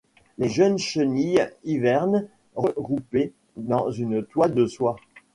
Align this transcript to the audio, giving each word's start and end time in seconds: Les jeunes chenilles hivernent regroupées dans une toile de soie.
Les 0.39 0.49
jeunes 0.49 0.79
chenilles 0.79 1.51
hivernent 1.63 2.25
regroupées 2.55 3.33
dans 3.55 3.91
une 3.91 4.25
toile 4.25 4.55
de 4.55 4.65
soie. 4.65 4.95